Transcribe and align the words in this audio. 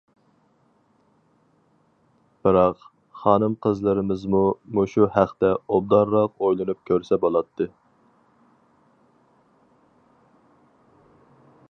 بىراق، 2.47 2.79
خانىم-قىزلىرىمىزمۇ 3.25 4.41
مۇشۇ 4.79 5.07
ھەقتە 5.17 5.53
ئوبدانراق 5.77 6.43
ئويلىنىپ 6.47 6.81
كۆرسە 6.91 7.21
بولاتتى. 7.25 7.71